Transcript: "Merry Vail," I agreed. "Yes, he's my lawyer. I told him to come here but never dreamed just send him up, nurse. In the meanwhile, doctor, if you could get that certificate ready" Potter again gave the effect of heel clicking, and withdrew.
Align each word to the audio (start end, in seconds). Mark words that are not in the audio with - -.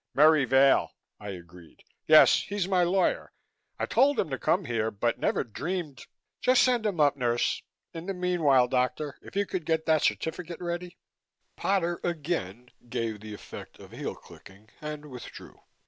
"Merry 0.15 0.45
Vail," 0.45 0.93
I 1.19 1.29
agreed. 1.29 1.83
"Yes, 2.07 2.41
he's 2.49 2.67
my 2.67 2.81
lawyer. 2.81 3.31
I 3.77 3.85
told 3.85 4.17
him 4.19 4.31
to 4.31 4.39
come 4.39 4.65
here 4.65 4.89
but 4.89 5.19
never 5.19 5.43
dreamed 5.43 6.07
just 6.41 6.63
send 6.63 6.87
him 6.87 6.99
up, 6.99 7.15
nurse. 7.15 7.61
In 7.93 8.07
the 8.07 8.15
meanwhile, 8.15 8.67
doctor, 8.67 9.19
if 9.21 9.35
you 9.35 9.45
could 9.45 9.63
get 9.63 9.85
that 9.85 10.01
certificate 10.01 10.59
ready" 10.59 10.97
Potter 11.55 11.99
again 12.03 12.69
gave 12.89 13.19
the 13.19 13.35
effect 13.35 13.77
of 13.77 13.91
heel 13.91 14.15
clicking, 14.15 14.69
and 14.81 15.05
withdrew. 15.05 15.61